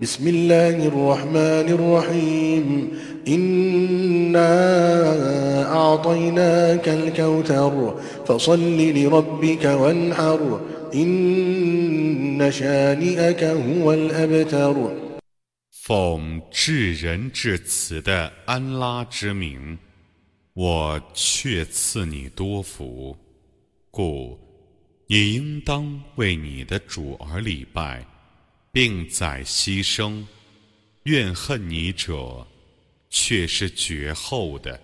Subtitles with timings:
[0.00, 2.90] بسم الله الرحمن الرحيم
[3.28, 4.52] إنا
[5.72, 10.60] أعطيناك الكوثر فصل لربك وانحر
[10.94, 14.74] إن شانئك هو الأبتر
[15.70, 19.76] 奉至仁至慈的安拉之名，
[20.54, 23.16] 我却赐你多福，
[23.90, 24.38] 故
[25.08, 28.06] 你应当为你的主而礼拜。
[28.75, 30.21] 并在牺牲，
[31.03, 32.45] 怨恨你者，
[33.09, 34.77] 却是绝后的。